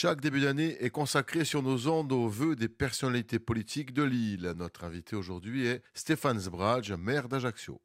Chaque 0.00 0.20
début 0.20 0.42
d'année 0.42 0.76
est 0.78 0.90
consacré 0.90 1.44
sur 1.44 1.60
nos 1.60 1.88
ondes 1.88 2.12
aux 2.12 2.28
vœux 2.28 2.54
des 2.54 2.68
personnalités 2.68 3.40
politiques 3.40 3.92
de 3.92 4.04
l'île. 4.04 4.54
Notre 4.56 4.84
invité 4.84 5.16
aujourd'hui 5.16 5.66
est 5.66 5.82
Stéphane 5.92 6.38
Zbraj, 6.38 6.92
maire 6.92 7.28
d'Ajaccio. 7.28 7.80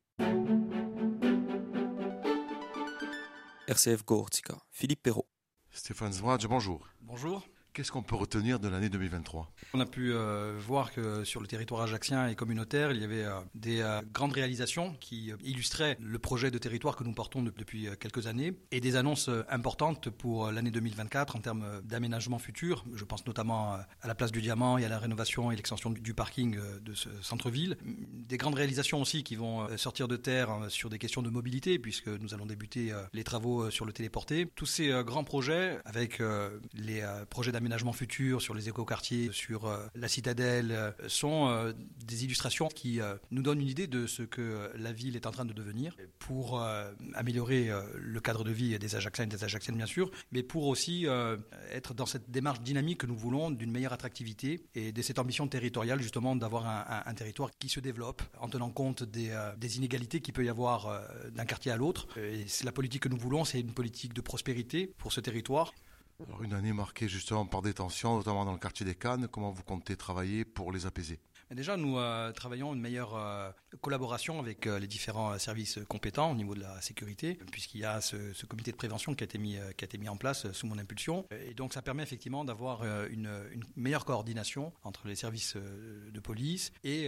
RCF 3.68 4.06
Gortica, 4.06 4.60
Philippe 4.70 5.02
Perrault. 5.02 5.28
Stéphane 5.72 6.14
Zbraj, 6.14 6.46
bonjour. 6.46 6.88
Bonjour. 7.02 7.48
Qu'est-ce 7.74 7.92
qu'on 7.92 8.04
peut 8.04 8.16
retenir 8.16 8.60
de 8.60 8.68
l'année 8.68 8.88
2023 8.90 9.52
On 9.74 9.80
a 9.80 9.88
pu 9.88 10.14
euh, 10.14 10.54
voir 10.60 10.92
que 10.94 11.24
sur 11.24 11.42
le 11.42 11.48
territoire 11.48 11.82
ajaxien 11.82 12.28
et 12.28 12.36
communautaire, 12.36 12.92
il 12.92 13.02
y 13.02 13.04
avait 13.04 13.24
euh, 13.24 13.40
des 13.56 13.82
euh, 13.82 14.00
grandes 14.14 14.34
réalisations 14.34 14.96
qui 15.00 15.32
illustraient 15.44 15.98
le 16.00 16.20
projet 16.20 16.52
de 16.52 16.60
territoire 16.60 16.96
que 16.96 17.04
nous 17.04 17.14
portons 17.14 17.42
de- 17.42 17.50
depuis 17.58 17.88
quelques 18.00 18.28
années 18.28 18.54
et 18.72 18.80
des 18.80 18.96
annonces 18.96 19.28
importantes 19.50 20.12
pour 20.12 20.52
l'année 20.52 20.70
2024 20.70 21.36
en 21.36 21.40
termes 21.40 21.66
d'aménagement 21.84 22.38
futur. 22.38 22.86
Je 22.94 23.04
pense 23.06 23.26
notamment 23.26 23.74
à 23.74 23.88
la 24.08 24.14
place 24.14 24.32
du 24.32 24.40
Diamant 24.44 24.78
et 24.78 24.86
à 24.86 24.90
la 24.90 25.00
rénovation 25.00 25.52
et 25.52 25.56
l'extension 25.56 25.90
du, 25.90 26.00
du 26.00 26.14
parking 26.14 26.60
de 26.80 26.94
ce 26.94 27.10
centre-ville. 27.24 27.76
Des 27.84 28.38
grandes 28.38 28.54
réalisations 28.54 29.02
aussi 29.02 29.24
qui 29.24 29.36
vont 29.36 29.68
sortir 29.78 30.08
de 30.08 30.16
terre 30.16 30.52
euh, 30.52 30.70
sur 30.70 30.92
des 30.92 31.00
questions 31.00 31.24
de 31.24 31.32
mobilité 31.32 31.80
puisque 31.80 32.08
nous 32.08 32.36
allons 32.36 32.46
débuter 32.46 32.94
les 33.14 33.24
travaux 33.24 33.72
sur 33.72 33.86
le 33.86 33.94
téléporté. 33.94 34.48
Tous 34.54 34.68
ces 34.68 34.90
grands 35.04 35.24
projets 35.24 35.80
avec 35.86 36.22
les 36.76 37.04
projets 37.32 37.52
d'aménagement 37.52 37.63
futur 37.94 38.42
sur 38.42 38.54
les 38.54 38.70
écoquartiers, 38.70 39.30
sur 39.32 39.66
euh, 39.66 39.86
la 39.96 40.08
citadelle, 40.08 40.72
euh, 40.72 40.92
sont 41.08 41.48
euh, 41.48 41.74
des 42.06 42.26
illustrations 42.26 42.68
qui 42.68 43.00
nous 43.32 43.42
donnent 43.42 43.62
une 43.62 43.68
idée 43.68 43.88
de 43.88 44.08
ce 44.08 44.24
que 44.24 44.72
la 44.76 44.92
ville 44.92 45.16
est 45.16 45.26
en 45.26 45.32
train 45.32 45.46
de 45.46 45.54
devenir 45.54 45.96
pour 46.20 46.62
améliorer 47.14 47.70
le 47.96 48.20
cadre 48.20 48.44
de 48.44 48.52
vie 48.52 48.78
des 48.78 48.96
Ajaxiens 48.96 49.26
et 49.26 49.28
des 49.28 49.44
Ajaxiennes 49.44 49.76
bien 49.76 49.86
sûr, 49.86 50.12
mais 50.32 50.44
pour 50.44 50.68
aussi 50.68 51.06
être 51.72 51.94
dans 51.94 52.06
cette 52.06 52.30
démarche 52.30 52.62
dynamique 52.62 53.00
que 53.00 53.08
nous 53.08 53.16
voulons 53.16 53.52
d'une 53.52 53.72
meilleure 53.72 53.94
attractivité 53.94 54.66
et 54.76 54.92
de 54.92 55.02
cette 55.02 55.20
ambition 55.20 55.48
territoriale 55.48 56.02
justement 56.02 56.36
d'avoir 56.36 56.68
un, 57.08 57.14
territoire 57.14 57.52
qui 57.58 57.70
se 57.70 57.80
développe 57.80 58.22
en 58.40 58.50
tenant 58.50 58.70
compte 58.70 59.04
des, 59.04 59.78
inégalités 59.78 60.22
qu'il 60.22 60.34
peut 60.34 60.46
y 60.46 60.50
avoir 60.50 61.02
d'un 61.32 61.46
quartier 61.46 61.72
à 61.72 61.78
l'autre. 61.78 62.08
C'est 62.48 62.66
la 62.66 62.72
politique 62.72 63.04
que 63.04 63.10
nous 63.10 63.18
voulons, 63.18 63.46
c'est 63.46 63.60
une 63.60 63.74
politique 63.74 64.14
de 64.14 64.22
prospérité 64.22 64.94
pour 64.98 65.12
ce 65.14 65.22
territoire. 65.22 65.74
Alors 66.20 66.44
une 66.44 66.54
année 66.54 66.74
marquée 66.74 67.08
justement 67.08 67.46
par 67.46 67.62
des 67.62 67.74
tensions, 67.74 68.18
notamment 68.18 68.46
dans 68.46 68.54
le 68.54 68.60
quartier 68.60 68.86
des 68.86 68.96
Cannes. 68.96 69.28
Comment 69.28 69.52
vous 69.52 69.64
comptez 69.64 69.96
travailler 69.96 70.46
pour 70.46 70.72
les 70.72 70.86
apaiser? 70.86 71.20
Déjà, 71.54 71.78
nous 71.78 71.98
euh, 71.98 72.32
travaillons 72.32 72.74
une 72.74 72.82
meilleure 72.82 73.16
euh, 73.16 73.52
collaboration 73.82 74.40
avec 74.40 74.68
euh, 74.68 74.80
les 74.80 74.88
différents 74.88 75.38
services 75.38 75.80
compétents 75.88 76.32
au 76.32 76.36
niveau 76.36 76.56
de 76.56 76.62
la 76.62 76.80
sécurité, 76.82 77.38
puisqu'il 77.52 77.82
y 77.82 77.86
a 77.86 78.02
ce, 78.02 78.46
comité 78.46 78.72
de 78.72 78.78
prévention 78.78 79.14
qui 79.16 79.24
a 79.24 79.26
été 79.26 79.38
mis, 79.38 80.10
en 80.10 80.18
place 80.18 80.52
sous 80.52 80.68
mon 80.68 80.78
impulsion. 80.78 81.26
Et 81.48 81.54
donc, 81.54 81.74
ça 81.74 81.82
permet 81.82 82.04
effectivement 82.04 82.46
d'avoir 82.46 82.84
une, 83.10 83.30
meilleure 83.76 84.06
coordination 84.06 84.74
entre 84.84 85.08
les 85.08 85.16
services 85.16 85.56
de 85.56 86.20
police 86.20 86.72
et 86.84 87.08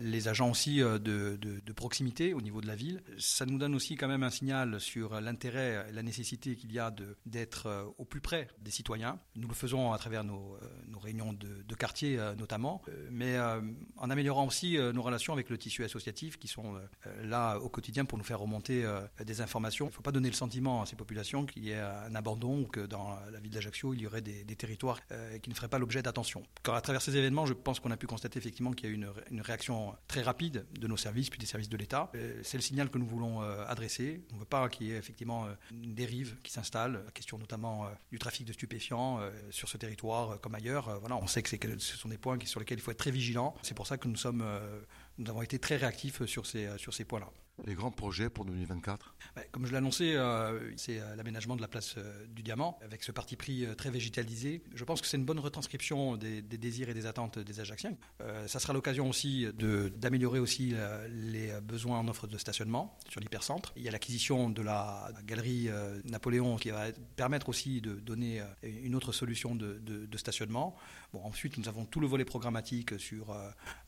les 0.00 0.28
agents 0.28 0.50
aussi 0.50 0.78
de, 0.78 1.72
proximité 1.74 2.34
au 2.34 2.40
niveau 2.40 2.60
de 2.60 2.66
la 2.66 2.76
ville. 2.76 3.02
Ça 3.18 3.46
nous 3.46 3.58
donne 3.58 3.74
aussi 3.74 3.96
quand 3.96 4.08
même 4.08 4.22
un 4.22 4.30
signal 4.30 4.80
sur 4.80 5.20
l'intérêt 5.20 5.86
et 5.88 5.92
la 5.92 6.02
nécessité 6.02 6.56
qu'il 6.56 6.72
y 6.72 6.78
a 6.78 6.94
d'être 7.26 7.94
au 7.98 8.04
plus 8.04 8.20
près 8.20 8.48
des 8.60 8.70
citoyens. 8.70 9.18
Nous 9.36 9.48
le 9.48 9.54
faisons 9.54 9.92
à 9.92 9.98
travers 9.98 10.24
nos, 10.24 10.58
réunions 11.02 11.32
de, 11.32 11.62
de 11.62 11.74
quartier 11.74 12.18
notamment, 12.38 12.82
mais 13.10 13.36
en 13.96 14.10
améliorant 14.10 14.46
aussi 14.46 14.76
euh, 14.76 14.92
nos 14.92 15.02
relations 15.02 15.32
avec 15.32 15.50
le 15.50 15.58
tissu 15.58 15.84
associatif 15.84 16.38
qui 16.38 16.48
sont 16.48 16.74
euh, 16.74 16.78
euh, 17.06 17.26
là 17.26 17.58
au 17.58 17.68
quotidien 17.68 18.04
pour 18.04 18.18
nous 18.18 18.24
faire 18.24 18.40
remonter 18.40 18.84
des 19.24 19.40
informations. 19.40 19.86
Il 19.86 19.88
ne 19.88 19.94
faut 19.94 20.02
pas 20.02 20.12
donner 20.12 20.28
le 20.28 20.34
sentiment 20.34 20.82
à 20.82 20.86
ces 20.86 20.96
populations 20.96 21.46
qu'il 21.46 21.64
y 21.64 21.70
ait 21.70 21.80
un 21.80 22.14
abandon 22.14 22.60
ou 22.60 22.66
que 22.66 22.80
dans 22.80 23.18
la 23.30 23.40
ville 23.40 23.52
d'Ajaccio, 23.52 23.94
il 23.94 24.00
y 24.00 24.06
aurait 24.06 24.20
des, 24.20 24.44
territoires 24.56 25.00
qui 25.42 25.50
ne 25.50 25.54
feraient 25.54 25.68
pas 25.68 25.78
l'objet 25.78 26.02
d'attention. 26.02 26.42
Quand 26.62 26.74
à 26.74 26.80
travers 26.80 27.02
ces 27.02 27.16
événements, 27.16 27.46
je 27.46 27.54
pense 27.54 27.80
qu'on 27.80 27.90
a 27.90 27.96
pu 27.96 28.06
constater 28.06 28.38
effectivement 28.38 28.72
qu'il 28.72 28.88
y 28.88 28.92
a 28.92 28.92
eu 28.92 28.96
une, 28.96 29.10
une 29.30 29.40
réaction 29.40 29.94
très 30.06 30.22
rapide 30.22 30.66
de 30.78 30.86
nos 30.86 30.96
services 30.96 31.30
puis 31.30 31.38
des 31.38 31.46
services 31.46 31.68
de 31.68 31.76
l'État. 31.76 32.10
C'est 32.42 32.56
le 32.56 32.62
signal 32.62 32.90
que 32.90 32.98
nous 32.98 33.06
voulons 33.06 33.40
adresser. 33.40 34.22
On 34.32 34.34
ne 34.34 34.40
veut 34.40 34.46
pas 34.46 34.68
qu'il 34.68 34.86
y 34.86 34.92
ait 34.92 34.96
effectivement 34.96 35.46
une 35.72 35.94
dérive 35.94 36.36
qui 36.42 36.52
s'installe, 36.52 37.04
question 37.14 37.38
notamment 37.38 37.88
du 38.10 38.18
trafic 38.18 38.46
de 38.46 38.52
stupéfiants 38.52 39.20
sur 39.50 39.68
ce 39.68 39.76
territoire 39.76 40.40
comme 40.40 40.54
ailleurs. 40.54 40.98
Voilà, 41.00 41.16
on 41.16 41.26
sait 41.26 41.42
que, 41.42 41.78
ce 41.78 41.96
sont 41.96 42.08
des 42.08 42.18
points 42.18 42.38
sur 42.44 42.60
lesquels 42.60 42.78
il 42.78 42.82
faut 42.82 42.90
être 42.90 42.98
très 42.98 43.10
vigilant. 43.10 43.54
C'est 43.64 43.74
pour 43.74 43.86
ça 43.86 43.96
que 43.96 44.06
nous 44.06 44.16
sommes, 44.16 44.42
euh, 44.42 44.80
nous 45.18 45.30
avons 45.30 45.42
été 45.42 45.58
très 45.58 45.76
réactifs 45.76 46.24
sur 46.26 46.46
ces, 46.46 46.66
euh, 46.66 46.78
sur 46.78 46.92
ces 46.94 47.04
points-là. 47.04 47.30
Les 47.66 47.74
grands 47.74 47.92
projets 47.92 48.30
pour 48.30 48.44
2024 48.46 49.14
Ouais, 49.36 49.48
Comme 49.52 49.64
je 49.64 49.70
l'ai 49.70 49.76
annoncé, 49.76 50.14
euh, 50.16 50.72
c'est 50.76 50.98
euh, 50.98 51.14
l'aménagement 51.14 51.54
de 51.54 51.60
la 51.60 51.68
place 51.68 51.94
du 52.28 52.42
Diamant, 52.42 52.80
avec 52.82 53.04
ce 53.04 53.12
parti 53.12 53.36
pris 53.36 53.64
très 53.78 53.90
végétalisé. 53.90 54.64
Je 54.74 54.82
pense 54.82 55.00
que 55.00 55.06
c'est 55.06 55.16
une 55.18 55.24
bonne 55.24 55.38
retranscription 55.38 56.16
des, 56.16 56.42
des 56.42 56.58
désirs 56.58 56.88
et 56.88 56.94
des 56.94 57.06
attentes 57.06 57.38
des 57.38 57.60
Ajaxiens. 57.60 57.96
Euh, 58.22 58.48
ça 58.48 58.58
sera 58.58 58.72
l'occasion 58.72 59.08
aussi 59.08 59.46
d'améliorer 59.96 60.40
aussi 60.40 60.74
les 61.10 61.52
besoins 61.62 62.00
en 62.00 62.08
offre 62.08 62.26
de 62.26 62.38
stationnement 62.38 62.98
sur 63.08 63.20
l'hypercentre. 63.20 63.72
Il 63.76 63.82
y 63.82 63.88
a 63.88 63.92
l'acquisition 63.92 64.50
de 64.50 64.60
la 64.62 65.10
galerie 65.24 65.68
Napoléon 66.06 66.56
qui 66.56 66.70
va 66.70 66.86
permettre 67.14 67.48
aussi 67.48 67.80
de 67.80 67.94
donner 67.94 68.42
une 68.64 68.96
autre 68.96 69.12
solution 69.12 69.54
de, 69.54 69.74
de- 69.78 70.06
de 70.06 70.18
stationnement. 70.18 70.74
Bon, 71.12 71.22
ensuite, 71.22 71.56
nous 71.58 71.68
avons 71.68 71.84
tout 71.84 72.00
le 72.00 72.08
volet 72.08 72.24
programmatique 72.24 72.98
sur 72.98 73.32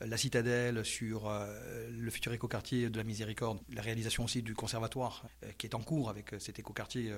la 0.00 0.16
citadelle, 0.16 0.84
sur 0.84 1.15
euh, 1.24 1.90
le 1.90 2.10
futur 2.10 2.32
écoquartier 2.32 2.90
de 2.90 2.96
la 2.98 3.04
Miséricorde, 3.04 3.58
la 3.72 3.82
réalisation 3.82 4.24
aussi 4.24 4.42
du 4.42 4.54
conservatoire 4.54 5.24
euh, 5.42 5.50
qui 5.56 5.66
est 5.66 5.74
en 5.74 5.80
cours 5.80 6.10
avec 6.10 6.34
euh, 6.34 6.38
cet 6.38 6.58
écoquartier 6.58 7.12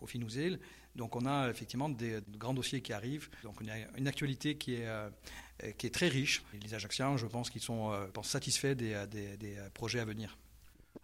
au 0.00 0.06
Finouzil. 0.06 0.58
Donc 0.94 1.16
on 1.16 1.24
a 1.24 1.48
effectivement 1.48 1.88
des, 1.88 2.20
de 2.20 2.36
grands 2.36 2.52
dossiers 2.52 2.82
qui 2.82 2.92
arrivent. 2.92 3.30
Donc 3.42 3.54
on 3.62 3.68
a 3.68 3.78
une 3.96 4.06
actualité 4.06 4.56
qui 4.56 4.74
est, 4.74 4.88
qui 5.78 5.86
est 5.86 5.90
très 5.90 6.08
riche. 6.08 6.44
Les 6.62 6.74
Ajaxiens, 6.74 7.16
je 7.16 7.26
pense 7.26 7.48
qu'ils 7.48 7.62
sont 7.62 7.92
satisfaits 8.22 8.74
des, 8.74 9.06
des, 9.10 9.36
des 9.38 9.56
projets 9.72 10.00
à 10.00 10.04
venir. 10.04 10.36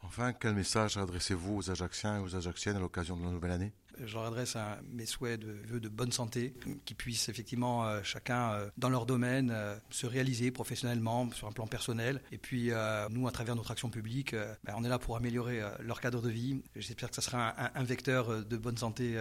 Enfin, 0.03 0.33
quel 0.33 0.55
message 0.55 0.99
adressez-vous 0.99 1.57
aux 1.57 1.71
Ajaxiens 1.71 2.19
et 2.19 2.21
aux 2.21 2.37
Ajaxiennes 2.37 2.77
à 2.77 2.81
l'occasion 2.81 3.17
de 3.17 3.25
la 3.25 3.31
nouvelle 3.31 3.53
année? 3.53 3.73
Je 4.05 4.15
leur 4.15 4.27
adresse 4.27 4.57
mes 4.93 5.07
souhaits 5.07 5.41
de 5.41 5.53
vœux 5.67 5.81
de 5.81 5.89
bonne 5.89 6.13
santé, 6.13 6.55
qu'ils 6.85 6.97
puissent 6.97 7.29
effectivement 7.29 7.87
euh, 7.87 8.01
chacun 8.03 8.53
euh, 8.53 8.71
dans 8.77 8.89
leur 8.89 9.07
domaine 9.07 9.51
euh, 9.53 9.77
se 9.91 10.07
réaliser 10.07 10.51
professionnellement 10.51 11.31
sur 11.33 11.49
un 11.49 11.53
plan 11.53 11.67
personnel. 11.67 12.21
Et 12.33 12.39
puis 12.39 12.71
nous, 13.11 13.27
à 13.27 13.31
travers 13.31 13.57
notre 13.57 13.71
action 13.71 13.91
publique, 13.91 14.35
ben, 14.65 14.75
on 14.77 14.85
est 14.85 14.89
là 14.89 14.99
pour 14.99 15.17
améliorer 15.17 15.61
leur 15.81 16.01
cadre 16.01 16.23
de 16.23 16.31
vie. 16.31 16.63
J'espère 16.77 17.11
que 17.11 17.15
ça 17.15 17.23
sera 17.23 17.55
un, 17.79 17.85
vecteur 17.85 18.45
de 18.45 18.57
bonne 18.57 18.77
santé 18.77 19.17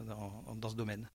dans 0.00 0.68
ce 0.68 0.74
domaine. 0.74 1.08